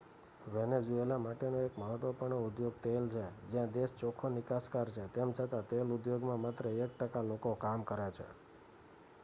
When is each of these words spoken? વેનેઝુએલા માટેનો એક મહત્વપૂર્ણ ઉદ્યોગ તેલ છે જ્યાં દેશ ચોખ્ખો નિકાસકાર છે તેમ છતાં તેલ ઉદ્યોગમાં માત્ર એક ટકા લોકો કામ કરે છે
વેનેઝુએલા 0.53 1.17
માટેનો 1.17 1.57
એક 1.59 1.75
મહત્વપૂર્ણ 1.77 2.37
ઉદ્યોગ 2.39 2.75
તેલ 2.81 3.05
છે 3.09 3.25
જ્યાં 3.49 3.73
દેશ 3.73 3.93
ચોખ્ખો 3.95 4.27
નિકાસકાર 4.29 4.87
છે 4.91 5.03
તેમ 5.13 5.29
છતાં 5.31 5.67
તેલ 5.67 5.87
ઉદ્યોગમાં 5.91 6.39
માત્ર 6.39 6.65
એક 6.75 6.91
ટકા 6.93 7.23
લોકો 7.23 7.51
કામ 7.55 7.81
કરે 7.83 8.09
છે 8.11 8.27